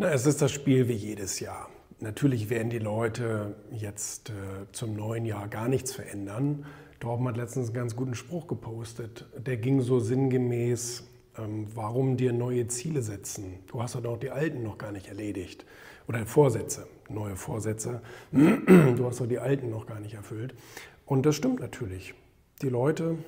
Na, 0.00 0.08
es 0.14 0.24
ist 0.24 0.40
das 0.40 0.50
Spiel 0.50 0.88
wie 0.88 0.94
jedes 0.94 1.40
Jahr. 1.40 1.68
Natürlich 1.98 2.48
werden 2.48 2.70
die 2.70 2.78
Leute 2.78 3.54
jetzt 3.70 4.30
äh, 4.30 4.32
zum 4.72 4.96
neuen 4.96 5.26
Jahr 5.26 5.46
gar 5.46 5.68
nichts 5.68 5.92
verändern. 5.92 6.64
Torben 7.00 7.28
hat 7.28 7.36
letztens 7.36 7.66
einen 7.66 7.74
ganz 7.74 7.96
guten 7.96 8.14
Spruch 8.14 8.46
gepostet. 8.46 9.26
Der 9.36 9.58
ging 9.58 9.82
so 9.82 10.00
sinngemäß, 10.00 11.06
ähm, 11.36 11.66
warum 11.74 12.16
dir 12.16 12.32
neue 12.32 12.66
Ziele 12.68 13.02
setzen? 13.02 13.58
Du 13.66 13.82
hast 13.82 13.94
doch 13.94 14.16
die 14.16 14.30
alten 14.30 14.62
noch 14.62 14.78
gar 14.78 14.90
nicht 14.90 15.08
erledigt. 15.08 15.66
Oder 16.08 16.24
Vorsätze, 16.24 16.86
neue 17.10 17.36
Vorsätze. 17.36 18.00
Du 18.32 19.04
hast 19.04 19.20
doch 19.20 19.26
die 19.26 19.38
alten 19.38 19.68
noch 19.68 19.84
gar 19.84 20.00
nicht 20.00 20.14
erfüllt. 20.14 20.54
Und 21.04 21.26
das 21.26 21.36
stimmt 21.36 21.60
natürlich. 21.60 22.14
Die 22.62 22.70
Leute 22.70 23.18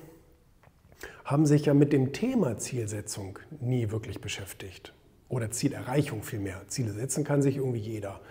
haben 1.23 1.45
sich 1.45 1.67
ja 1.67 1.75
mit 1.75 1.93
dem 1.93 2.13
Thema 2.13 2.57
Zielsetzung 2.57 3.37
nie 3.61 3.91
wirklich 3.91 4.21
beschäftigt 4.21 4.91
oder 5.33 5.51
Zielerreichung 5.51 6.23
vielmehr. 6.23 6.61
Ziele 6.67 6.93
setzen 6.93 7.23
kann 7.23 7.41
sich 7.41 7.57
irgendwie 7.57 7.79
jeder. 7.79 8.21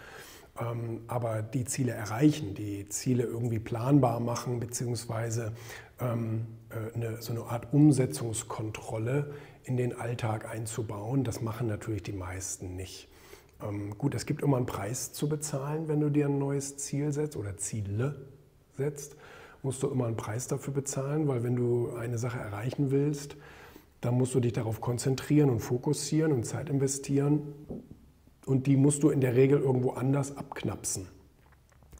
Ähm, 0.59 1.03
aber 1.09 1.43
die 1.43 1.65
Ziele 1.65 1.93
erreichen, 1.93 2.55
die 2.55 2.89
Ziele 2.89 3.25
irgendwie 3.25 3.59
planbar 3.59 4.21
machen, 4.21 4.61
beziehungsweise 4.61 5.53
ähm, 6.01 6.47
äh, 6.71 6.95
eine, 6.95 7.23
so 7.23 7.33
eine 7.33 7.43
Art 7.45 7.73
Umsetzungskontrolle 7.73 9.33
in 9.65 9.77
den 9.77 9.95
Alltag 9.95 10.49
einzubauen, 10.49 11.25
das 11.25 11.41
machen 11.41 11.67
natürlich 11.67 12.03
die 12.03 12.13
meisten 12.13 12.77
nicht. 12.77 13.09
Ähm, 13.63 13.97
gut, 13.99 14.15
es 14.15 14.27
gibt 14.27 14.43
immer 14.43 14.57
einen 14.57 14.67
Preis 14.67 15.13
zu 15.13 15.29
bezahlen, 15.29 15.89
wenn 15.89 16.01
du 16.01 16.11
dir 16.11 16.27
ein 16.27 16.39
neues 16.39 16.77
Ziel 16.77 17.13
setzt 17.13 17.37
oder 17.37 17.57
Ziele 17.57 18.27
setzt, 18.77 19.17
musst 19.63 19.83
du 19.83 19.89
immer 19.89 20.07
einen 20.07 20.17
Preis 20.17 20.49
dafür 20.49 20.75
bezahlen, 20.75 21.29
weil 21.29 21.43
wenn 21.43 21.57
du 21.57 21.95
eine 21.97 22.19
Sache 22.19 22.39
erreichen 22.39 22.91
willst, 22.91 23.37
dann 24.03 24.15
musst 24.19 24.35
du 24.35 24.41
dich 24.41 24.53
darauf 24.53 24.81
konzentrieren 24.81 25.49
und 25.49 25.61
fokussieren 25.61 26.33
und 26.33 26.45
Zeit 26.45 26.69
investieren. 26.69 27.55
Und 28.45 28.67
die 28.67 28.77
musst 28.77 29.05
du 29.05 29.11
in 29.11 29.21
der 29.21 29.37
Regel 29.37 29.61
irgendwo 29.61 29.91
anders 29.93 30.37
abknapsen. 30.37 31.07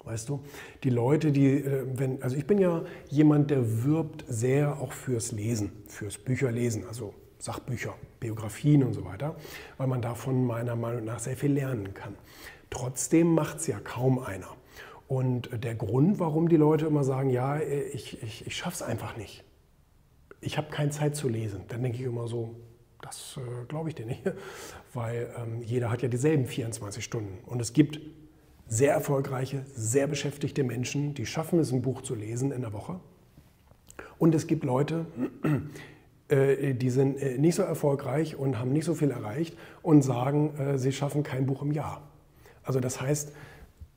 Weißt 0.05 0.29
du, 0.29 0.41
die 0.83 0.91
Leute, 0.91 1.31
die, 1.31 1.47
äh, 1.47 1.87
wenn, 1.95 2.21
also 2.21 2.37
ich 2.37 2.45
bin 2.45 2.59
ja 2.59 2.83
jemand, 3.09 3.53
der 3.53 3.85
wirbt 3.85 4.25
sehr 4.27 4.81
auch 4.81 4.93
fürs 4.93 5.31
Lesen, 5.31 5.71
fürs 5.87 6.19
Bücherlesen, 6.19 6.85
also 6.89 7.15
Sachbücher, 7.39 7.95
Biografien 8.19 8.83
und 8.83 8.95
so 8.95 9.05
weiter, 9.05 9.37
weil 9.77 9.87
man 9.87 10.03
davon 10.03 10.45
meiner 10.45 10.75
Meinung 10.75 11.05
nach 11.05 11.21
sehr 11.21 11.37
viel 11.37 11.53
lernen 11.53 11.95
kann. 11.95 12.17
Trotzdem 12.69 13.33
macht 13.33 13.59
es 13.59 13.69
ja 13.69 13.79
kaum 13.79 14.19
einer. 14.19 14.49
Und 15.07 15.51
der 15.63 15.77
Grund, 15.77 16.19
warum 16.19 16.49
die 16.49 16.57
Leute 16.57 16.87
immer 16.87 17.05
sagen, 17.05 17.31
ja, 17.31 17.61
ich, 17.61 18.21
ich, 18.25 18.45
ich 18.45 18.57
schaffe 18.57 18.75
es 18.75 18.83
einfach 18.83 19.17
nicht 19.17 19.45
ich 20.43 20.59
habe 20.59 20.71
keine 20.71 20.91
Zeit 20.91 21.17
zu 21.17 21.29
lesen. 21.29 21.63
Dann 21.69 21.83
denke 21.83 21.99
ich 21.99 22.05
immer 22.05 22.29
so, 22.29 22.55
das 23.01 23.39
äh, 23.39 23.65
glaube 23.67 23.89
ich 23.89 23.95
dir 23.95 24.05
nicht, 24.05 24.23
weil 24.93 25.31
ähm, 25.39 25.63
jeder 25.63 25.91
hat 25.91 26.03
ja 26.03 26.09
dieselben 26.09 26.47
24 26.47 27.03
Stunden. 27.03 27.39
Und 27.47 27.63
es 27.63 27.73
gibt 27.73 28.01
sehr 28.67 28.93
erfolgreiche, 28.93 29.65
sehr 29.75 30.07
beschäftigte 30.07 30.65
Menschen, 30.65 31.15
die 31.15 31.27
schaffen 31.27 31.59
es, 31.59 31.73
ein 31.73 31.83
Buch 31.83 32.03
zu 32.03 32.15
lesen 32.15 32.53
in 32.53 32.63
der 32.63 32.73
Woche. 32.73 33.01
Und 34.19 34.35
es 34.35 34.47
gibt 34.47 34.65
Leute, 34.65 35.07
äh, 36.29 36.75
die 36.75 36.91
sind 36.91 37.21
äh, 37.21 37.39
nicht 37.39 37.55
so 37.55 37.63
erfolgreich 37.63 38.37
und 38.37 38.59
haben 38.59 38.73
nicht 38.73 38.85
so 38.85 38.95
viel 38.95 39.11
erreicht 39.11 39.57
und 39.83 40.03
sagen, 40.03 40.57
äh, 40.59 40.79
sie 40.79 40.93
schaffen 40.93 41.23
kein 41.23 41.47
Buch 41.47 41.63
im 41.63 41.73
Jahr. 41.73 42.03
Also 42.65 42.81
das 42.81 43.01
heißt, 43.01 43.33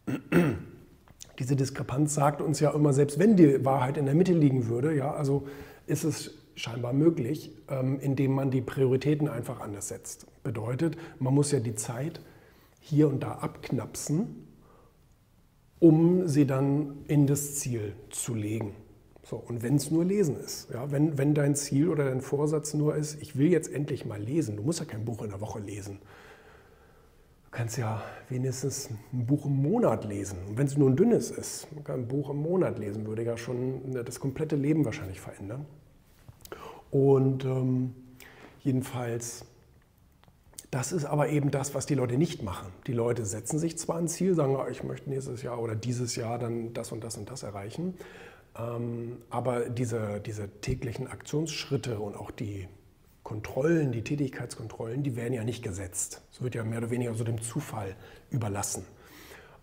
diese 1.40 1.56
Diskrepanz 1.56 2.14
sagt 2.14 2.42
uns 2.42 2.60
ja 2.60 2.72
immer, 2.72 2.94
selbst 2.94 3.18
wenn 3.18 3.36
die 3.36 3.64
Wahrheit 3.66 3.98
in 3.98 4.06
der 4.06 4.16
Mitte 4.16 4.34
liegen 4.34 4.68
würde, 4.68 4.96
ja, 4.96 5.14
also 5.14 5.48
ist 5.88 6.04
es 6.04 6.32
scheinbar 6.56 6.94
möglich, 6.94 7.52
ähm, 7.70 8.00
indem 8.00 8.34
man 8.34 8.52
die 8.52 8.62
Prioritäten 8.62 9.28
einfach 9.28 9.60
anders 9.60 9.90
setzt. 9.90 10.28
Bedeutet, 10.44 10.98
man 11.20 11.34
muss 11.34 11.52
ja 11.52 11.60
die 11.60 11.76
Zeit 11.76 12.22
hier 12.80 13.08
und 13.08 13.24
da 13.24 13.34
abknapsen, 13.34 14.48
um 15.80 16.28
sie 16.28 16.48
dann 16.48 17.04
in 17.08 17.28
das 17.28 17.56
Ziel 17.56 17.94
zu 18.10 18.34
legen. 18.34 18.76
So, 19.24 19.38
und 19.38 19.64
wenn 19.64 19.76
es 19.76 19.90
nur 19.90 20.06
Lesen 20.06 20.38
ist, 20.38 20.70
ja, 20.72 20.92
wenn, 20.92 21.18
wenn 21.18 21.34
dein 21.34 21.56
Ziel 21.56 21.90
oder 21.90 22.06
dein 22.06 22.22
Vorsatz 22.22 22.76
nur 22.76 22.96
ist, 22.96 23.20
ich 23.22 23.36
will 23.36 23.52
jetzt 23.52 23.72
endlich 23.74 24.06
mal 24.06 24.22
lesen, 24.22 24.56
du 24.56 24.64
musst 24.64 24.80
ja 24.80 24.86
kein 24.86 25.04
Buch 25.04 25.24
in 25.24 25.32
der 25.32 25.42
Woche 25.42 25.60
lesen. 25.60 25.98
Du 27.46 27.52
kannst 27.52 27.78
ja 27.78 28.04
wenigstens 28.30 28.92
ein 29.14 29.26
Buch 29.26 29.46
im 29.46 29.64
Monat 29.64 30.06
lesen. 30.06 30.38
Und 30.48 30.58
wenn 30.60 30.68
es 30.68 30.78
nur 30.78 30.90
ein 30.90 30.96
dünnes 30.96 31.32
ist, 31.32 31.68
ein 31.86 32.08
Buch 32.08 32.30
im 32.30 32.38
Monat 32.38 32.78
lesen, 32.78 33.08
würde 33.08 33.24
ja 33.24 33.36
schon 33.36 33.94
das 34.06 34.20
komplette 34.20 34.56
Leben 34.56 34.86
wahrscheinlich 34.86 35.20
verändern. 35.20 35.66
Und 36.96 37.44
ähm, 37.44 37.94
jedenfalls, 38.64 39.44
das 40.72 40.94
ist 40.94 41.04
aber 41.04 41.28
eben 41.28 41.52
das, 41.52 41.76
was 41.76 41.86
die 41.86 41.94
Leute 41.94 42.18
nicht 42.18 42.42
machen. 42.42 42.72
Die 42.88 42.94
Leute 42.94 43.26
setzen 43.26 43.60
sich 43.60 43.78
zwar 43.78 43.98
ein 43.98 44.08
Ziel, 44.08 44.34
sagen, 44.34 44.56
ah, 44.56 44.70
ich 44.70 44.82
möchte 44.82 45.10
nächstes 45.10 45.42
Jahr 45.42 45.62
oder 45.62 45.76
dieses 45.76 46.16
Jahr 46.16 46.40
dann 46.40 46.74
das 46.74 46.94
und 46.94 47.04
das 47.04 47.18
und 47.18 47.30
das 47.30 47.44
erreichen, 47.44 47.96
ähm, 48.58 49.18
aber 49.30 49.70
diese, 49.70 50.22
diese 50.22 50.48
täglichen 50.62 51.08
Aktionsschritte 51.08 52.00
und 52.00 52.16
auch 52.16 52.32
die 52.32 52.70
Kontrollen, 53.24 53.92
die 53.92 54.02
Tätigkeitskontrollen, 54.02 55.04
die 55.04 55.18
werden 55.18 55.34
ja 55.34 55.44
nicht 55.44 55.64
gesetzt. 55.64 56.22
Es 56.32 56.42
wird 56.42 56.56
ja 56.56 56.64
mehr 56.64 56.78
oder 56.78 56.92
weniger 56.92 57.14
so 57.14 57.26
dem 57.26 57.42
Zufall 57.42 57.98
überlassen. 58.30 58.86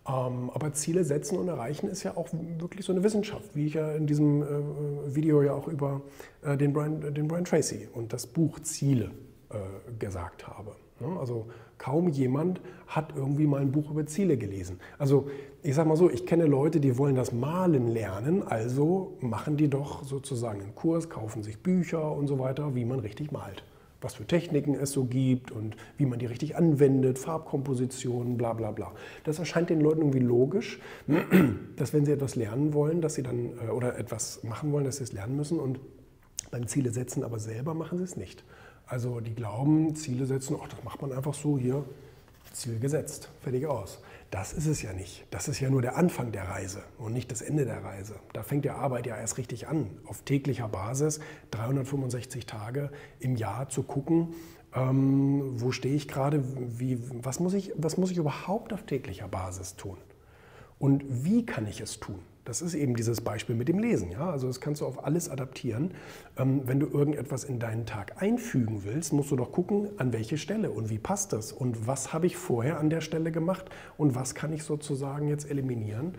Ähm, 0.08 0.50
aber 0.52 0.72
Ziele 0.72 1.04
setzen 1.04 1.38
und 1.38 1.48
erreichen 1.48 1.88
ist 1.88 2.02
ja 2.02 2.16
auch 2.16 2.28
wirklich 2.58 2.84
so 2.84 2.92
eine 2.92 3.04
Wissenschaft, 3.04 3.54
wie 3.54 3.66
ich 3.66 3.74
ja 3.74 3.92
in 3.92 4.06
diesem 4.06 4.42
äh, 4.42 4.46
Video 5.14 5.42
ja 5.42 5.54
auch 5.54 5.68
über 5.68 6.02
äh, 6.42 6.56
den, 6.56 6.72
Brian, 6.72 7.14
den 7.14 7.28
Brian 7.28 7.44
Tracy 7.44 7.88
und 7.92 8.12
das 8.12 8.26
Buch 8.26 8.58
Ziele 8.60 9.12
äh, 9.50 9.58
gesagt 10.00 10.48
habe. 10.48 10.74
Ne? 10.98 11.18
Also 11.20 11.46
kaum 11.78 12.08
jemand 12.08 12.60
hat 12.88 13.12
irgendwie 13.14 13.46
mal 13.46 13.60
ein 13.60 13.70
Buch 13.70 13.92
über 13.92 14.04
Ziele 14.06 14.36
gelesen. 14.36 14.80
Also 14.98 15.28
ich 15.62 15.76
sage 15.76 15.88
mal 15.88 15.96
so, 15.96 16.10
ich 16.10 16.26
kenne 16.26 16.46
Leute, 16.46 16.80
die 16.80 16.98
wollen 16.98 17.14
das 17.14 17.32
Malen 17.32 17.86
lernen, 17.86 18.42
also 18.42 19.16
machen 19.20 19.56
die 19.56 19.68
doch 19.68 20.02
sozusagen 20.02 20.62
einen 20.62 20.74
Kurs, 20.74 21.08
kaufen 21.10 21.44
sich 21.44 21.62
Bücher 21.62 22.10
und 22.10 22.26
so 22.26 22.40
weiter, 22.40 22.74
wie 22.74 22.84
man 22.84 22.98
richtig 22.98 23.30
malt 23.30 23.62
was 24.04 24.14
für 24.14 24.26
Techniken 24.26 24.74
es 24.74 24.92
so 24.92 25.04
gibt 25.04 25.50
und 25.50 25.76
wie 25.96 26.06
man 26.06 26.18
die 26.18 26.26
richtig 26.26 26.56
anwendet, 26.56 27.18
Farbkompositionen, 27.18 28.36
bla 28.36 28.52
bla 28.52 28.70
bla. 28.70 28.92
Das 29.24 29.38
erscheint 29.38 29.70
den 29.70 29.80
Leuten 29.80 30.00
irgendwie 30.00 30.20
logisch, 30.20 30.80
dass 31.76 31.92
wenn 31.92 32.04
sie 32.04 32.12
etwas 32.12 32.36
lernen 32.36 32.74
wollen, 32.74 33.00
dass 33.00 33.14
sie 33.14 33.22
dann 33.22 33.52
äh, 33.58 33.70
oder 33.70 33.98
etwas 33.98 34.42
machen 34.44 34.72
wollen, 34.72 34.84
dass 34.84 34.96
sie 34.96 35.04
es 35.04 35.12
lernen 35.12 35.36
müssen 35.36 35.58
und 35.58 35.80
beim 36.50 36.66
Ziele 36.66 36.90
setzen 36.90 37.24
aber 37.24 37.38
selber 37.38 37.74
machen 37.74 37.98
sie 37.98 38.04
es 38.04 38.16
nicht. 38.16 38.44
Also 38.86 39.20
die 39.20 39.34
glauben, 39.34 39.94
Ziele 39.94 40.26
setzen, 40.26 40.56
ach, 40.62 40.68
das 40.68 40.84
macht 40.84 41.00
man 41.00 41.12
einfach 41.12 41.34
so 41.34 41.56
hier, 41.58 41.84
Ziel 42.52 42.78
gesetzt, 42.78 43.28
fertig 43.40 43.66
aus. 43.66 44.00
Das 44.30 44.54
ist 44.54 44.66
es 44.66 44.80
ja 44.80 44.92
nicht. 44.94 45.26
Das 45.30 45.46
ist 45.46 45.60
ja 45.60 45.68
nur 45.68 45.82
der 45.82 45.96
Anfang 45.96 46.32
der 46.32 46.48
Reise 46.48 46.82
und 46.98 47.12
nicht 47.12 47.30
das 47.30 47.42
Ende 47.42 47.66
der 47.66 47.84
Reise. 47.84 48.14
Da 48.32 48.42
fängt 48.42 48.64
die 48.64 48.70
Arbeit 48.70 49.06
ja 49.06 49.16
erst 49.16 49.36
richtig 49.36 49.68
an, 49.68 49.90
auf 50.06 50.22
täglicher 50.22 50.68
Basis, 50.68 51.20
365 51.50 52.46
Tage 52.46 52.90
im 53.20 53.36
Jahr 53.36 53.68
zu 53.68 53.82
gucken, 53.82 54.34
ähm, 54.74 55.60
wo 55.60 55.70
stehe 55.70 55.94
ich 55.94 56.08
gerade, 56.08 56.42
was, 57.22 57.40
was 57.40 57.96
muss 57.98 58.10
ich 58.10 58.16
überhaupt 58.16 58.72
auf 58.72 58.84
täglicher 58.84 59.28
Basis 59.28 59.76
tun 59.76 59.98
und 60.78 61.04
wie 61.24 61.44
kann 61.44 61.66
ich 61.66 61.80
es 61.80 62.00
tun. 62.00 62.18
Das 62.44 62.60
ist 62.60 62.74
eben 62.74 62.96
dieses 62.96 63.20
Beispiel 63.20 63.54
mit 63.54 63.68
dem 63.68 63.78
Lesen. 63.78 64.10
Ja? 64.10 64.30
Also 64.30 64.48
das 64.48 64.60
kannst 64.60 64.80
du 64.80 64.86
auf 64.86 65.04
alles 65.04 65.28
adaptieren. 65.28 65.92
Ähm, 66.36 66.62
wenn 66.64 66.80
du 66.80 66.86
irgendetwas 66.86 67.44
in 67.44 67.60
deinen 67.60 67.86
Tag 67.86 68.20
einfügen 68.20 68.82
willst, 68.84 69.12
musst 69.12 69.30
du 69.30 69.36
doch 69.36 69.52
gucken, 69.52 69.90
an 69.98 70.12
welche 70.12 70.38
Stelle 70.38 70.70
und 70.70 70.90
wie 70.90 70.98
passt 70.98 71.32
das 71.32 71.52
und 71.52 71.86
was 71.86 72.12
habe 72.12 72.26
ich 72.26 72.36
vorher 72.36 72.80
an 72.80 72.90
der 72.90 73.00
Stelle 73.00 73.30
gemacht 73.30 73.66
und 73.96 74.14
was 74.14 74.34
kann 74.34 74.52
ich 74.52 74.64
sozusagen 74.64 75.28
jetzt 75.28 75.48
eliminieren. 75.48 76.18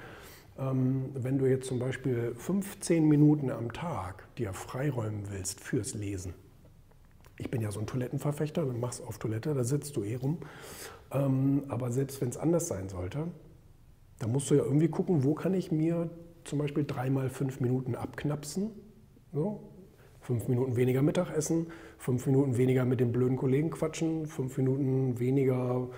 Ähm, 0.57 1.09
wenn 1.13 1.37
du 1.37 1.45
jetzt 1.45 1.67
zum 1.67 1.79
Beispiel 1.79 2.33
15 2.37 3.05
Minuten 3.05 3.49
am 3.49 3.73
Tag 3.73 4.27
dir 4.37 4.53
freiräumen 4.53 5.25
willst 5.29 5.59
fürs 5.59 5.93
Lesen, 5.93 6.33
ich 7.37 7.49
bin 7.49 7.61
ja 7.61 7.71
so 7.71 7.79
ein 7.79 7.87
Toilettenverfechter, 7.87 8.63
du 8.63 8.73
machst 8.73 9.01
auf 9.05 9.17
Toilette, 9.17 9.53
da 9.53 9.63
sitzt 9.63 9.95
du 9.97 10.03
eh 10.03 10.15
rum. 10.15 10.37
Ähm, 11.11 11.63
aber 11.67 11.91
selbst 11.91 12.21
wenn 12.21 12.29
es 12.29 12.37
anders 12.37 12.67
sein 12.67 12.89
sollte, 12.89 13.27
da 14.23 14.29
musst 14.29 14.49
du 14.49 14.55
ja 14.55 14.63
irgendwie 14.63 14.87
gucken, 14.87 15.25
wo 15.25 15.33
kann 15.33 15.53
ich 15.53 15.69
mir 15.69 16.09
zum 16.45 16.59
Beispiel 16.59 16.85
dreimal 16.85 17.29
fünf 17.29 17.59
Minuten 17.59 17.93
abknapsen. 17.95 18.71
So. 19.33 19.69
Fünf 20.21 20.47
Minuten 20.47 20.77
weniger 20.77 21.01
Mittagessen, 21.01 21.67
fünf 21.97 22.25
Minuten 22.25 22.55
weniger 22.55 22.85
mit 22.85 23.01
den 23.01 23.11
blöden 23.11 23.35
Kollegen 23.35 23.69
quatschen, 23.69 24.25
fünf 24.25 24.57
Minuten 24.57 25.19
weniger, 25.19 25.89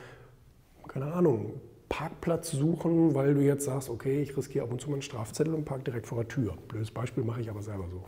keine 0.87 1.13
Ahnung, 1.13 1.61
Parkplatz 1.87 2.49
suchen, 2.49 3.13
weil 3.13 3.35
du 3.35 3.41
jetzt 3.41 3.65
sagst, 3.65 3.91
okay, 3.91 4.23
ich 4.23 4.35
riskiere 4.35 4.65
ab 4.65 4.71
und 4.71 4.81
zu 4.81 4.89
mal 4.89 4.95
einen 4.95 5.01
Strafzettel 5.03 5.53
und 5.53 5.65
park 5.65 5.85
direkt 5.85 6.07
vor 6.07 6.17
der 6.17 6.27
Tür. 6.27 6.55
Blödes 6.67 6.89
Beispiel 6.89 7.23
mache 7.23 7.41
ich 7.41 7.51
aber 7.51 7.61
selber 7.61 7.85
so. 7.91 8.03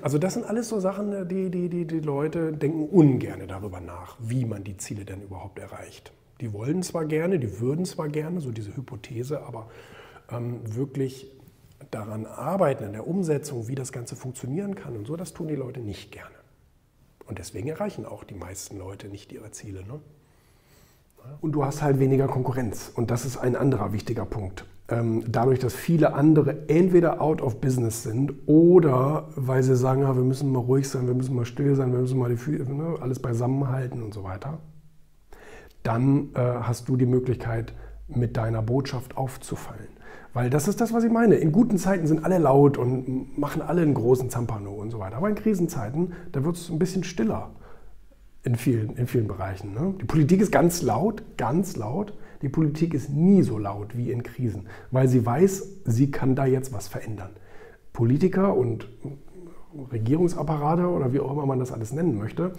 Also 0.00 0.16
das 0.16 0.32
sind 0.32 0.46
alles 0.46 0.70
so 0.70 0.80
Sachen, 0.80 1.28
die 1.28 1.50
die, 1.50 1.68
die, 1.68 1.86
die 1.86 2.00
Leute 2.00 2.54
denken 2.54 2.88
ungern 2.88 3.46
darüber 3.46 3.80
nach, 3.80 4.16
wie 4.20 4.46
man 4.46 4.64
die 4.64 4.78
Ziele 4.78 5.04
denn 5.04 5.20
überhaupt 5.20 5.58
erreicht. 5.58 6.14
Die 6.40 6.52
wollen 6.52 6.82
zwar 6.82 7.04
gerne, 7.04 7.38
die 7.38 7.60
würden 7.60 7.84
zwar 7.84 8.08
gerne, 8.08 8.40
so 8.40 8.50
diese 8.50 8.76
Hypothese, 8.76 9.42
aber 9.42 9.68
ähm, 10.30 10.60
wirklich 10.64 11.30
daran 11.90 12.26
arbeiten, 12.26 12.84
in 12.84 12.92
der 12.92 13.06
Umsetzung, 13.06 13.68
wie 13.68 13.74
das 13.74 13.92
Ganze 13.92 14.16
funktionieren 14.16 14.74
kann 14.74 14.96
und 14.96 15.06
so, 15.06 15.16
das 15.16 15.32
tun 15.32 15.48
die 15.48 15.54
Leute 15.54 15.80
nicht 15.80 16.12
gerne. 16.12 16.34
Und 17.26 17.38
deswegen 17.38 17.68
erreichen 17.68 18.04
auch 18.04 18.24
die 18.24 18.34
meisten 18.34 18.78
Leute 18.78 19.08
nicht 19.08 19.32
ihre 19.32 19.50
Ziele. 19.50 19.84
Ne? 19.86 20.00
Und 21.40 21.52
du 21.52 21.64
hast 21.64 21.82
halt 21.82 21.98
weniger 21.98 22.28
Konkurrenz. 22.28 22.92
Und 22.94 23.10
das 23.10 23.24
ist 23.24 23.36
ein 23.36 23.56
anderer 23.56 23.92
wichtiger 23.92 24.26
Punkt. 24.26 24.66
Ähm, 24.88 25.24
dadurch, 25.26 25.60
dass 25.60 25.74
viele 25.74 26.12
andere 26.12 26.68
entweder 26.68 27.22
out 27.22 27.40
of 27.40 27.60
business 27.60 28.02
sind 28.02 28.34
oder 28.44 29.28
weil 29.34 29.62
sie 29.62 29.76
sagen, 29.76 30.02
ja, 30.02 30.14
wir 30.14 30.22
müssen 30.22 30.52
mal 30.52 30.58
ruhig 30.58 30.86
sein, 30.86 31.06
wir 31.06 31.14
müssen 31.14 31.34
mal 31.34 31.46
still 31.46 31.74
sein, 31.74 31.90
wir 31.92 32.00
müssen 32.00 32.18
mal 32.18 32.34
die, 32.34 32.50
ne, 32.50 32.96
alles 33.00 33.18
beisammenhalten 33.18 34.02
und 34.02 34.12
so 34.12 34.24
weiter, 34.24 34.58
dann 35.84 36.30
äh, 36.34 36.40
hast 36.40 36.88
du 36.88 36.96
die 36.96 37.06
Möglichkeit, 37.06 37.72
mit 38.08 38.36
deiner 38.36 38.60
Botschaft 38.62 39.16
aufzufallen. 39.16 39.88
Weil 40.32 40.50
das 40.50 40.66
ist 40.66 40.80
das, 40.80 40.92
was 40.92 41.04
ich 41.04 41.12
meine. 41.12 41.36
In 41.36 41.52
guten 41.52 41.78
Zeiten 41.78 42.06
sind 42.06 42.24
alle 42.24 42.38
laut 42.38 42.76
und 42.76 43.38
machen 43.38 43.62
alle 43.62 43.82
einen 43.82 43.94
großen 43.94 44.30
Zampano 44.30 44.72
und 44.72 44.90
so 44.90 44.98
weiter. 44.98 45.16
Aber 45.16 45.28
in 45.28 45.36
Krisenzeiten, 45.36 46.12
da 46.32 46.44
wird 46.44 46.56
es 46.56 46.68
ein 46.70 46.78
bisschen 46.78 47.04
stiller 47.04 47.52
in 48.42 48.56
vielen, 48.56 48.96
in 48.96 49.06
vielen 49.06 49.28
Bereichen. 49.28 49.72
Ne? 49.72 49.94
Die 50.00 50.04
Politik 50.04 50.40
ist 50.40 50.50
ganz 50.50 50.82
laut, 50.82 51.22
ganz 51.36 51.76
laut. 51.76 52.18
Die 52.42 52.48
Politik 52.48 52.94
ist 52.94 53.10
nie 53.10 53.42
so 53.42 53.58
laut 53.58 53.96
wie 53.96 54.10
in 54.10 54.22
Krisen, 54.22 54.66
weil 54.90 55.08
sie 55.08 55.24
weiß, 55.24 55.84
sie 55.86 56.10
kann 56.10 56.34
da 56.34 56.44
jetzt 56.44 56.72
was 56.72 56.88
verändern. 56.88 57.30
Politiker 57.92 58.54
und 58.54 58.88
Regierungsapparate 59.92 60.88
oder 60.88 61.12
wie 61.12 61.20
auch 61.20 61.30
immer 61.30 61.46
man 61.46 61.58
das 61.58 61.72
alles 61.72 61.92
nennen 61.92 62.18
möchte, 62.18 62.52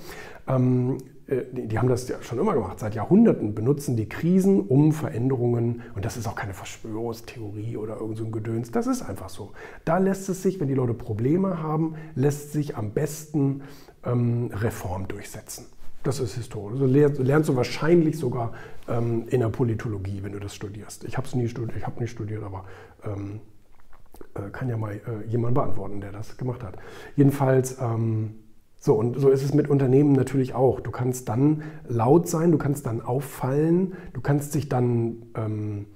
ähm, 0.47 0.97
äh, 0.97 1.14
die, 1.27 1.67
die, 1.67 1.79
haben 1.79 1.89
das 1.89 2.07
ja 2.07 2.21
schon 2.21 2.37
immer 2.37 2.53
gemacht. 2.53 2.79
Seit 2.79 2.93
Jahrhunderten 2.93 3.55
benutzen 3.55 3.95
die 3.95 4.07
Krisen, 4.07 4.61
um 4.61 4.91
Veränderungen, 4.91 5.81
und 5.95 6.05
das 6.05 6.17
ist 6.17 6.27
auch 6.27 6.35
keine 6.35 6.53
Verschwörungstheorie 6.53 7.77
oder 7.77 7.97
irgend 7.99 8.17
so 8.17 8.25
ein 8.25 8.31
Gedöns, 8.31 8.71
das 8.71 8.85
ist 8.85 9.01
einfach 9.01 9.29
so. 9.29 9.51
Da 9.85 9.97
lässt 9.97 10.29
es 10.29 10.43
sich, 10.43 10.59
wenn 10.59 10.67
die 10.67 10.75
Leute 10.75 10.93
Probleme 10.93 11.61
haben, 11.63 11.95
lässt 12.13 12.53
sich 12.53 12.77
am 12.77 12.91
besten 12.91 13.61
ähm, 14.03 14.51
Reform 14.53 15.07
durchsetzen. 15.07 15.65
Das 16.03 16.19
ist 16.19 16.35
historisch. 16.35 16.73
Also 16.73 16.85
lernst, 16.85 17.19
lernst 17.19 17.49
du 17.49 17.55
wahrscheinlich 17.55 18.19
sogar 18.19 18.53
ähm, 18.87 19.25
in 19.29 19.39
der 19.39 19.49
Politologie, 19.49 20.19
wenn 20.21 20.33
du 20.33 20.39
das 20.39 20.53
studierst. 20.53 21.03
Ich 21.05 21.17
habe 21.17 21.25
es 21.25 21.33
nie 21.33 21.47
studiert, 21.47 21.75
ich 21.75 21.87
habe 21.87 21.99
nicht 21.99 22.11
studiert, 22.11 22.43
aber 22.43 22.65
ähm, 23.03 23.39
äh, 24.35 24.51
kann 24.51 24.69
ja 24.69 24.77
mal 24.77 24.93
äh, 24.93 25.27
jemand 25.27 25.55
beantworten, 25.55 26.01
der 26.01 26.11
das 26.11 26.37
gemacht 26.37 26.63
hat. 26.63 26.75
Jedenfalls, 27.15 27.79
ähm, 27.81 28.35
so 28.85 28.93
und 28.95 29.19
so 29.19 29.29
ist 29.29 29.43
es 29.43 29.53
mit 29.53 29.69
Unternehmen 29.69 30.13
natürlich 30.13 30.53
auch. 30.53 30.79
Du 30.79 30.91
kannst 30.91 31.27
dann 31.29 31.63
laut 31.87 32.27
sein, 32.27 32.51
du 32.51 32.57
kannst 32.57 32.85
dann 32.85 33.01
auffallen, 33.01 33.93
du 34.13 34.21
kannst 34.21 34.55
dich 34.55 34.69
dann 34.69 35.23
ähm, 35.35 35.87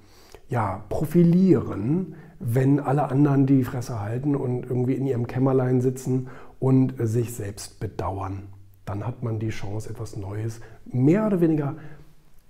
ja, 0.48 0.84
profilieren, 0.88 2.14
wenn 2.40 2.80
alle 2.80 3.10
anderen 3.10 3.46
die 3.46 3.64
Fresse 3.64 4.00
halten 4.00 4.34
und 4.34 4.64
irgendwie 4.64 4.94
in 4.94 5.06
ihrem 5.06 5.26
Kämmerlein 5.26 5.80
sitzen 5.80 6.28
und 6.58 6.94
sich 6.98 7.32
selbst 7.32 7.80
bedauern 7.80 8.48
dann 8.90 9.06
hat 9.06 9.22
man 9.22 9.38
die 9.38 9.50
Chance, 9.50 9.88
etwas 9.88 10.16
Neues, 10.16 10.60
mehr 10.84 11.24
oder 11.24 11.40
weniger 11.40 11.76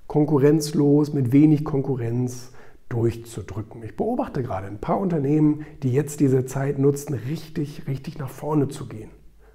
konkurrenzlos, 0.06 1.12
mit 1.12 1.32
wenig 1.32 1.64
Konkurrenz 1.64 2.52
durchzudrücken. 2.88 3.82
Ich 3.82 3.94
beobachte 3.94 4.42
gerade 4.42 4.66
ein 4.66 4.80
paar 4.80 4.98
Unternehmen, 4.98 5.66
die 5.82 5.92
jetzt 5.92 6.18
diese 6.18 6.46
Zeit 6.46 6.78
nutzen, 6.78 7.12
richtig, 7.12 7.86
richtig 7.86 8.18
nach 8.18 8.30
vorne 8.30 8.68
zu 8.68 8.88
gehen. 8.88 9.10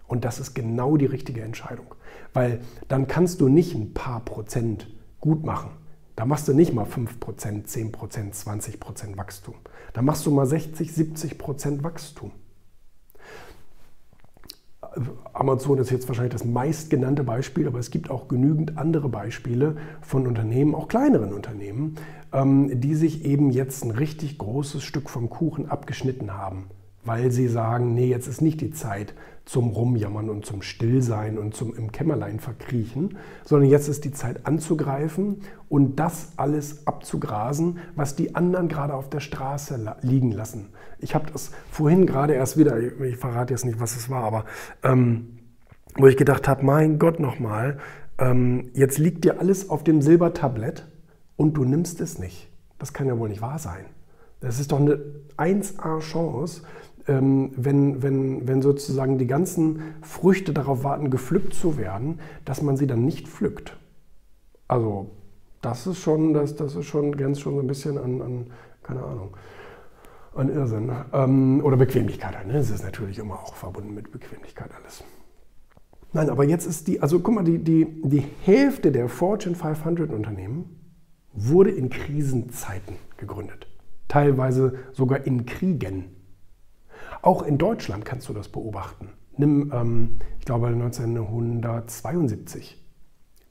Und 0.07 0.25
das 0.25 0.39
ist 0.39 0.53
genau 0.53 0.97
die 0.97 1.05
richtige 1.05 1.41
Entscheidung. 1.41 1.95
Weil 2.33 2.61
dann 2.87 3.07
kannst 3.07 3.41
du 3.41 3.47
nicht 3.47 3.75
ein 3.75 3.93
paar 3.93 4.23
Prozent 4.23 4.87
gut 5.19 5.45
machen. 5.45 5.71
Da 6.15 6.25
machst 6.25 6.47
du 6.47 6.53
nicht 6.53 6.73
mal 6.73 6.85
5%, 6.85 7.65
10%, 7.65 8.33
20% 8.33 9.17
Wachstum. 9.17 9.55
Da 9.93 10.01
machst 10.01 10.25
du 10.25 10.31
mal 10.31 10.45
60, 10.45 10.89
70% 10.91 11.83
Wachstum. 11.83 12.31
Amazon 15.33 15.79
ist 15.79 15.89
jetzt 15.89 16.07
wahrscheinlich 16.07 16.31
das 16.31 16.45
meistgenannte 16.45 17.25
Beispiel, 17.25 17.67
aber 17.67 17.79
es 17.79 17.91
gibt 17.91 18.09
auch 18.09 18.29
genügend 18.29 18.77
andere 18.77 19.09
Beispiele 19.09 19.75
von 20.01 20.25
Unternehmen, 20.25 20.73
auch 20.73 20.87
kleineren 20.87 21.33
Unternehmen, 21.33 21.95
ähm, 22.31 22.79
die 22.79 22.95
sich 22.95 23.25
eben 23.25 23.49
jetzt 23.49 23.83
ein 23.83 23.91
richtig 23.91 24.37
großes 24.37 24.83
Stück 24.83 25.09
vom 25.09 25.29
Kuchen 25.29 25.69
abgeschnitten 25.69 26.33
haben 26.33 26.69
weil 27.05 27.31
sie 27.31 27.47
sagen, 27.47 27.93
nee, 27.93 28.07
jetzt 28.07 28.27
ist 28.27 28.41
nicht 28.41 28.59
die 28.59 28.71
Zeit 28.71 29.13
zum 29.45 29.69
Rumjammern 29.69 30.29
und 30.29 30.45
zum 30.45 30.61
Stillsein 30.61 31.37
und 31.37 31.53
zum 31.53 31.75
im 31.75 31.91
Kämmerlein 31.91 32.39
verkriechen, 32.39 33.17
sondern 33.43 33.69
jetzt 33.69 33.87
ist 33.87 34.03
die 34.03 34.11
Zeit 34.11 34.45
anzugreifen 34.45 35.41
und 35.69 35.99
das 35.99 36.33
alles 36.37 36.87
abzugrasen, 36.87 37.77
was 37.95 38.15
die 38.15 38.35
anderen 38.35 38.67
gerade 38.67 38.93
auf 38.93 39.09
der 39.09 39.19
Straße 39.19 39.95
liegen 40.01 40.31
lassen. 40.31 40.69
Ich 40.99 41.13
habe 41.13 41.31
das 41.31 41.51
vorhin 41.69 42.07
gerade 42.07 42.33
erst 42.33 42.57
wieder, 42.57 42.77
ich 42.79 43.17
verrate 43.17 43.53
jetzt 43.53 43.65
nicht, 43.65 43.79
was 43.79 43.95
es 43.95 44.09
war, 44.09 44.23
aber 44.23 44.45
ähm, 44.83 45.37
wo 45.95 46.07
ich 46.07 46.17
gedacht 46.17 46.47
habe, 46.47 46.65
mein 46.65 46.97
Gott 46.99 47.19
nochmal, 47.19 47.77
ähm, 48.17 48.71
jetzt 48.73 48.97
liegt 48.97 49.23
dir 49.25 49.39
alles 49.39 49.69
auf 49.69 49.83
dem 49.83 50.01
Silbertablett 50.01 50.87
und 51.35 51.55
du 51.55 51.65
nimmst 51.65 52.01
es 52.01 52.17
nicht. 52.17 52.49
Das 52.79 52.93
kann 52.93 53.07
ja 53.07 53.17
wohl 53.17 53.29
nicht 53.29 53.41
wahr 53.41 53.59
sein. 53.59 53.85
Das 54.39 54.59
ist 54.59 54.71
doch 54.71 54.79
eine 54.79 54.99
1A-Chance, 55.37 56.63
ähm, 57.07 57.51
wenn, 57.55 58.01
wenn, 58.01 58.47
wenn 58.47 58.61
sozusagen 58.61 59.17
die 59.17 59.27
ganzen 59.27 59.81
Früchte 60.01 60.53
darauf 60.53 60.83
warten, 60.83 61.09
gepflückt 61.09 61.53
zu 61.53 61.77
werden, 61.77 62.19
dass 62.45 62.61
man 62.61 62.77
sie 62.77 62.87
dann 62.87 63.05
nicht 63.05 63.27
pflückt. 63.27 63.77
Also 64.67 65.11
das 65.61 65.87
ist 65.87 65.99
schon, 65.99 66.33
das, 66.33 66.55
das 66.55 66.75
ist 66.75 66.85
schon, 66.85 67.11
grenzt 67.15 67.41
schon 67.41 67.55
so 67.55 67.61
ein 67.61 67.67
bisschen 67.67 67.97
an, 67.97 68.21
an 68.21 68.47
keine 68.83 69.03
Ahnung, 69.03 69.35
an 70.35 70.49
Irrsinn. 70.49 70.91
Ähm, 71.13 71.61
oder 71.63 71.77
Bequemlichkeit. 71.77 72.45
Ne? 72.47 72.53
Das 72.53 72.69
ist 72.69 72.83
natürlich 72.83 73.19
immer 73.19 73.35
auch 73.35 73.55
verbunden 73.55 73.93
mit 73.93 74.11
Bequemlichkeit 74.11 74.69
alles. 74.79 75.03
Nein, 76.13 76.29
aber 76.29 76.45
jetzt 76.45 76.65
ist 76.65 76.87
die, 76.87 77.01
also 77.01 77.19
guck 77.19 77.35
mal, 77.35 77.43
die, 77.43 77.57
die, 77.57 78.01
die 78.03 78.23
Hälfte 78.43 78.91
der 78.91 79.09
Fortune 79.09 79.55
500 79.55 80.11
Unternehmen 80.11 80.79
wurde 81.33 81.71
in 81.71 81.89
Krisenzeiten 81.89 82.95
gegründet. 83.17 83.67
Teilweise 84.15 84.73
sogar 84.93 85.27
in 85.27 85.45
Kriegen. 85.45 86.05
Auch 87.21 87.43
in 87.43 87.57
Deutschland 87.57 88.05
kannst 88.05 88.29
du 88.29 88.33
das 88.33 88.47
beobachten. 88.47 89.09
Nimm, 89.35 89.73
ähm, 89.75 90.19
ich 90.39 90.45
glaube, 90.45 90.67
1972. 90.67 92.81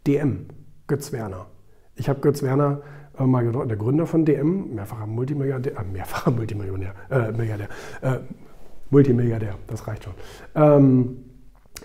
DM, 0.07 0.47
Götz 0.87 1.13
Werner. 1.13 1.49
Ich 1.97 2.09
habe 2.09 2.21
Götz 2.21 2.43
Werner 2.43 2.81
äh, 3.19 3.27
mal 3.27 3.45
gedeutet, 3.45 3.73
der 3.73 3.77
Gründer 3.77 4.07
von 4.07 4.25
DM, 4.25 4.75
mehrfacher 4.75 5.07
Multimilliardär, 5.07 5.79
äh, 5.79 5.85
mehrfacher 5.85 6.31
Multimillionär, 6.31 6.95
äh, 7.11 7.31
Milliardär, 7.31 7.69
äh, 8.01 8.21
Multimilliardär, 8.89 9.57
das 9.67 9.87
reicht 9.87 10.05
schon. 10.05 10.15
Ähm, 10.55 11.27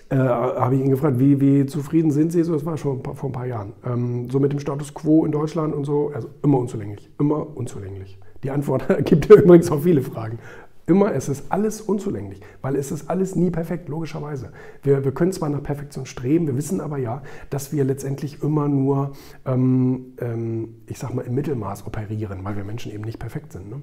äh, 0.08 0.16
habe 0.16 0.76
ich 0.76 0.80
ihn 0.80 0.88
gefragt, 0.88 1.18
wie, 1.18 1.38
wie, 1.38 1.66
zufrieden 1.66 2.12
sind 2.12 2.32
Sie? 2.32 2.42
So, 2.44 2.54
das 2.54 2.64
war 2.64 2.78
schon 2.78 3.04
vor 3.04 3.28
ein 3.28 3.32
paar 3.32 3.44
Jahren. 3.44 3.74
Ähm, 3.84 4.30
so 4.30 4.40
mit 4.40 4.52
dem 4.52 4.58
Status 4.58 4.94
quo 4.94 5.26
in 5.26 5.32
Deutschland 5.32 5.74
und 5.74 5.84
so, 5.84 6.12
also 6.14 6.30
immer 6.42 6.56
unzulänglich, 6.56 7.10
immer 7.18 7.54
unzulänglich. 7.54 8.18
Die 8.42 8.50
Antwort 8.50 8.84
gibt 9.04 9.30
übrigens 9.30 9.70
auch 9.70 9.82
viele 9.82 10.02
Fragen. 10.02 10.38
Immer, 10.86 11.14
es 11.14 11.28
ist 11.28 11.52
alles 11.52 11.80
unzulänglich, 11.80 12.40
weil 12.62 12.74
es 12.74 12.90
ist 12.90 13.08
alles 13.08 13.36
nie 13.36 13.50
perfekt, 13.50 13.88
logischerweise. 13.88 14.50
Wir, 14.82 15.04
wir 15.04 15.12
können 15.12 15.30
zwar 15.30 15.48
nach 15.48 15.62
Perfektion 15.62 16.04
streben, 16.04 16.48
wir 16.48 16.56
wissen 16.56 16.80
aber 16.80 16.98
ja, 16.98 17.22
dass 17.48 17.72
wir 17.72 17.84
letztendlich 17.84 18.42
immer 18.42 18.66
nur, 18.66 19.12
ähm, 19.46 20.14
ähm, 20.18 20.74
ich 20.86 20.98
sag 20.98 21.14
mal, 21.14 21.22
im 21.22 21.34
Mittelmaß 21.36 21.86
operieren, 21.86 22.40
weil 22.42 22.56
wir 22.56 22.64
Menschen 22.64 22.90
eben 22.90 23.04
nicht 23.04 23.20
perfekt 23.20 23.52
sind. 23.52 23.70
Ne? 23.70 23.82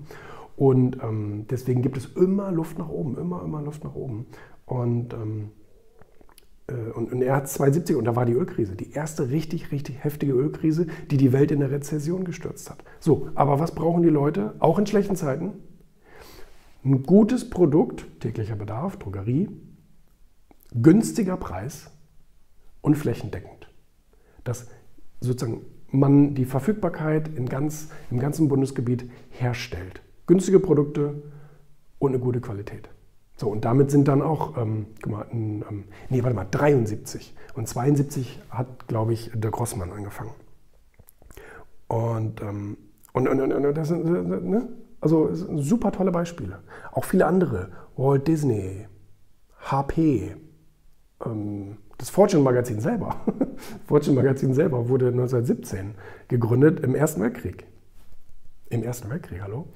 Und 0.58 0.98
ähm, 1.02 1.46
deswegen 1.50 1.82
gibt 1.82 1.96
es 1.96 2.08
immer 2.08 2.52
Luft 2.52 2.78
nach 2.78 2.90
oben, 2.90 3.18
immer, 3.18 3.42
immer 3.42 3.62
Luft 3.62 3.86
nach 3.86 3.96
oben. 3.96 4.26
Und, 4.66 5.14
ähm, 5.14 5.52
äh, 5.52 5.67
und, 6.96 7.14
und, 7.14 7.22
er 7.22 7.36
hat 7.36 7.48
72 7.48 7.96
und 7.96 8.06
da 8.06 8.16
war 8.18 8.26
die 8.26 8.34
Ölkrise, 8.34 8.76
die 8.76 8.92
erste 8.92 9.30
richtig, 9.30 9.72
richtig 9.72 10.04
heftige 10.04 10.34
Ölkrise, 10.34 10.88
die 11.10 11.16
die 11.16 11.32
Welt 11.32 11.52
in 11.52 11.64
eine 11.64 11.72
Rezession 11.72 12.26
gestürzt 12.26 12.70
hat. 12.70 12.84
So, 13.00 13.30
aber 13.36 13.60
was 13.60 13.74
brauchen 13.74 14.04
die 14.04 14.10
Leute, 14.10 14.54
auch 14.60 14.78
in 14.78 14.86
schlechten 14.86 15.16
Zeiten? 15.16 15.54
Ein 16.84 17.04
gutes 17.04 17.50
Produkt, 17.50 18.06
täglicher 18.20 18.58
Bedarf, 18.58 18.98
Drogerie, 18.98 19.50
günstiger 20.74 21.38
Preis 21.38 21.90
und 22.82 22.96
flächendeckend. 22.96 23.70
Dass 24.44 24.68
sozusagen 25.22 25.62
man 25.92 26.36
die 26.36 26.46
Verfügbarkeit 26.46 27.30
in 27.30 27.48
ganz, 27.48 27.90
im 28.12 28.20
ganzen 28.20 28.50
Bundesgebiet 28.50 29.10
herstellt. 29.30 30.02
Günstige 30.26 30.60
Produkte 30.60 31.24
und 32.00 32.12
eine 32.12 32.20
gute 32.20 32.42
Qualität. 32.42 32.90
So, 33.38 33.50
und 33.50 33.65
damit 33.65 33.91
sind 33.91 34.08
dann 34.08 34.24
auch, 34.24 34.58
ähm, 34.58 34.88
guck 35.01 35.12
mal, 35.12 35.25
ähm, 35.32 35.86
nee, 36.10 36.24
warte 36.24 36.36
mal, 36.36 36.48
73 36.50 37.36
und 37.53 37.67
72 37.67 38.41
hat, 38.50 38.88
glaube 38.88 39.13
ich, 39.13 39.32
der 39.34 39.51
Grossmann 39.51 39.91
angefangen. 39.91 40.32
Und, 41.88 42.41
ähm, 42.41 42.77
und, 43.13 43.27
und, 43.27 43.39
und, 43.39 43.53
und 43.53 43.77
das 43.77 43.88
sind, 43.89 44.06
ne? 44.06 44.67
Also 45.00 45.29
super 45.34 45.91
tolle 45.91 46.12
Beispiele. 46.12 46.60
Auch 46.91 47.06
viele 47.06 47.27
andere. 47.27 47.70
Walt 47.96 48.27
Disney, 48.27 48.88
HP, 49.60 50.36
ähm, 51.24 51.77
das 51.98 52.10
Fortune 52.10 52.44
Magazin 52.44 52.79
selber. 52.79 53.15
Fortune 53.88 54.15
Magazin 54.15 54.53
selber 54.53 54.89
wurde 54.89 55.08
1917 55.08 55.96
gegründet 56.27 56.79
im 56.79 56.96
Ersten 56.96 57.22
Weltkrieg. 57.22 57.65
Im 58.70 58.84
Ersten 58.84 59.10
Weltkrieg, 59.10 59.41
hallo. 59.41 59.67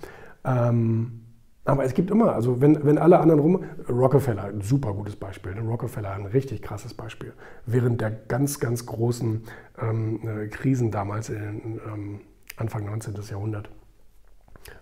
Ähm, 0.44 1.21
Aber 1.64 1.84
es 1.84 1.94
gibt 1.94 2.10
immer, 2.10 2.34
also 2.34 2.60
wenn, 2.60 2.84
wenn 2.84 2.98
alle 2.98 3.20
anderen 3.20 3.40
rum, 3.40 3.64
Rockefeller, 3.88 4.46
ein 4.46 4.62
super 4.62 4.94
gutes 4.94 5.16
Beispiel, 5.16 5.54
ne? 5.54 5.62
Rockefeller 5.62 6.12
ein 6.14 6.26
richtig 6.26 6.62
krasses 6.64 6.94
Beispiel. 6.94 7.34
Während 7.68 8.02
der 8.02 8.10
ganz, 8.10 8.60
ganz 8.60 8.86
großen 8.88 9.44
ähm, 9.80 10.20
äh, 10.28 10.48
Krisen 10.48 10.90
damals, 10.90 11.30
in, 11.30 11.80
ähm, 11.86 12.22
Anfang 12.58 12.86
19. 12.86 13.14
Jahrhundert, 13.30 13.70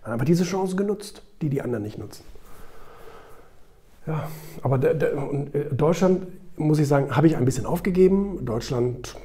hat 0.02 0.12
einfach 0.12 0.24
diese 0.24 0.44
Chance 0.44 0.76
genutzt, 0.76 1.22
die 1.42 1.50
die 1.50 1.60
anderen 1.60 1.82
nicht 1.82 1.98
nutzen. 1.98 2.24
Ja, 4.06 4.28
aber 4.62 4.78
der, 4.78 4.94
der, 4.94 5.12
äh, 5.52 5.74
Deutschland, 5.74 6.26
muss 6.56 6.78
ich 6.78 6.88
sagen, 6.88 7.14
habe 7.14 7.26
ich 7.26 7.36
ein 7.36 7.44
bisschen 7.44 7.66
aufgegeben. 7.66 8.44
Deutschland 8.44 9.16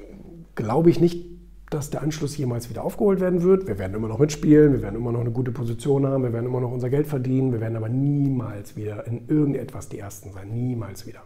glaube 0.56 0.90
ich 0.90 1.00
nicht, 1.00 1.26
dass 1.70 1.90
der 1.90 2.02
Anschluss 2.04 2.38
jemals 2.38 2.70
wieder 2.70 2.84
aufgeholt 2.84 3.20
werden 3.20 3.42
wird. 3.42 3.68
Wir 3.68 3.80
werden 3.80 3.96
immer 3.96 4.08
noch 4.08 4.20
mitspielen, 4.20 4.74
wir 4.74 4.82
werden 4.82 4.96
immer 4.96 5.12
noch 5.12 5.22
eine 5.22 5.32
gute 5.32 5.52
Position 5.52 6.06
haben, 6.06 6.24
wir 6.24 6.34
werden 6.34 6.46
immer 6.46 6.62
noch 6.62 6.72
unser 6.72 6.90
Geld 6.90 7.08
verdienen, 7.08 7.52
wir 7.52 7.62
werden 7.62 7.76
aber 7.76 7.90
niemals 7.90 8.76
wieder 8.76 9.08
in 9.08 9.28
irgendetwas 9.28 9.90
die 9.90 10.00
Ersten 10.00 10.32
sein. 10.32 10.50
Niemals 10.50 11.08
wieder. 11.08 11.22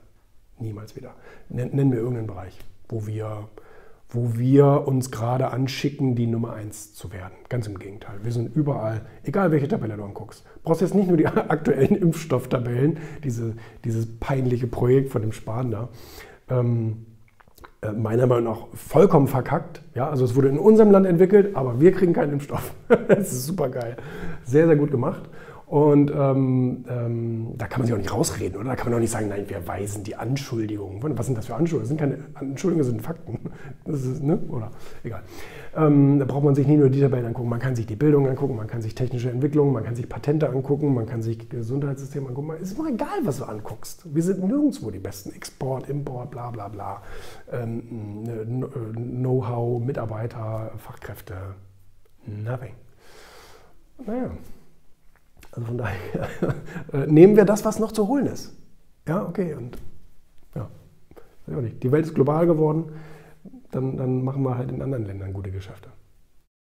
Niemals 0.59 0.95
wieder. 0.95 1.13
Nennen 1.49 1.91
wir 1.91 1.99
irgendeinen 1.99 2.27
Bereich, 2.27 2.57
wo 2.87 3.05
wir, 3.05 3.49
wo 4.09 4.37
wir 4.37 4.87
uns 4.87 5.11
gerade 5.11 5.51
anschicken, 5.51 6.15
die 6.15 6.27
Nummer 6.27 6.53
eins 6.53 6.93
zu 6.93 7.11
werden. 7.11 7.33
Ganz 7.49 7.67
im 7.67 7.77
Gegenteil. 7.77 8.19
Wir 8.23 8.31
sind 8.31 8.55
überall, 8.55 9.01
egal 9.23 9.51
welche 9.51 9.67
Tabelle 9.67 9.97
du 9.97 10.03
anguckst. 10.03 10.45
Du 10.55 10.61
brauchst 10.63 10.81
jetzt 10.81 10.95
nicht 10.95 11.07
nur 11.07 11.17
die 11.17 11.27
aktuellen 11.27 11.95
Impfstofftabellen, 11.95 12.97
diese, 13.23 13.55
dieses 13.83 14.07
peinliche 14.19 14.67
Projekt 14.67 15.09
von 15.09 15.21
dem 15.21 15.33
Spahn 15.33 15.71
da. 15.71 15.89
Ähm, 16.49 17.05
äh, 17.07 17.08
meiner 17.95 18.27
Meinung 18.27 18.43
nach 18.45 18.67
vollkommen 18.73 19.27
verkackt. 19.27 19.81
Ja, 19.95 20.09
also 20.09 20.25
es 20.25 20.35
wurde 20.35 20.49
in 20.49 20.59
unserem 20.59 20.91
Land 20.91 21.05
entwickelt, 21.05 21.55
aber 21.55 21.79
wir 21.79 21.91
kriegen 21.91 22.13
keinen 22.13 22.33
Impfstoff. 22.33 22.73
das 23.07 23.31
ist 23.31 23.45
super 23.45 23.69
geil. 23.69 23.95
Sehr, 24.43 24.67
sehr 24.67 24.75
gut 24.75 24.91
gemacht. 24.91 25.21
Und 25.69 26.09
ähm, 26.09 26.83
ähm, 26.89 27.53
da 27.55 27.67
kann 27.67 27.81
man 27.81 27.85
sich 27.85 27.93
auch 27.93 27.99
nicht 27.99 28.11
rausreden, 28.11 28.59
oder? 28.59 28.69
Da 28.69 28.75
kann 28.75 28.87
man 28.87 28.95
auch 28.95 29.01
nicht 29.01 29.11
sagen, 29.11 29.27
nein, 29.27 29.47
wir 29.47 29.67
weisen 29.67 30.03
die 30.03 30.15
Anschuldigungen. 30.15 30.99
Was 31.15 31.27
sind 31.27 31.37
das 31.37 31.45
für 31.45 31.53
Anschuldigungen? 31.53 31.81
Das 31.81 31.89
sind 31.89 31.99
keine 31.99 32.17
Anschuldigungen, 32.33 32.79
das 32.79 32.87
sind 32.87 33.01
Fakten. 33.03 33.39
Das 33.85 34.03
ist, 34.03 34.23
ne? 34.23 34.39
Oder 34.49 34.71
egal. 35.03 35.21
Ähm, 35.77 36.17
da 36.17 36.25
braucht 36.25 36.43
man 36.43 36.55
sich 36.55 36.65
nicht 36.65 36.79
nur 36.79 36.89
die 36.89 36.99
Tabellen 36.99 37.27
angucken, 37.27 37.49
man 37.49 37.59
kann 37.59 37.75
sich 37.75 37.85
die 37.85 37.95
Bildung 37.95 38.27
angucken, 38.27 38.55
man 38.55 38.65
kann 38.65 38.81
sich 38.81 38.95
technische 38.95 39.29
Entwicklungen, 39.29 39.71
man 39.71 39.83
kann 39.83 39.95
sich 39.95 40.09
Patente 40.09 40.49
angucken, 40.49 40.91
man 40.91 41.05
kann 41.05 41.21
sich 41.21 41.47
Gesundheitssystem 41.49 42.25
angucken. 42.25 42.49
Es 42.59 42.71
ist 42.71 42.79
immer 42.79 42.89
egal, 42.89 43.19
was 43.21 43.37
du 43.37 43.43
anguckst. 43.43 44.03
Wir 44.11 44.23
sind 44.23 44.43
nirgendwo 44.43 44.89
die 44.89 44.97
Besten. 44.97 45.31
Export, 45.33 45.87
Import, 45.87 46.31
bla 46.31 46.49
bla 46.49 46.67
bla. 46.69 47.03
Ähm, 47.51 48.23
ne, 48.23 48.67
Know-how, 48.95 49.79
Mitarbeiter, 49.79 50.71
Fachkräfte. 50.77 51.35
Nothing. 52.25 52.73
Naja. 54.03 54.31
Also 55.51 55.65
von 55.67 55.77
daher 55.77 56.29
äh, 56.93 57.07
nehmen 57.07 57.35
wir 57.35 57.45
das, 57.45 57.65
was 57.65 57.79
noch 57.79 57.91
zu 57.91 58.07
holen 58.07 58.27
ist. 58.27 58.55
Ja, 59.07 59.25
okay. 59.25 59.55
Und 59.55 59.77
ja, 60.55 60.69
die 61.47 61.91
Welt 61.91 62.05
ist 62.05 62.15
global 62.15 62.45
geworden. 62.45 62.91
Dann, 63.71 63.97
dann 63.97 64.23
machen 64.23 64.43
wir 64.43 64.57
halt 64.57 64.71
in 64.71 64.81
anderen 64.81 65.05
Ländern 65.05 65.33
gute 65.33 65.51
Geschäfte. 65.51 65.89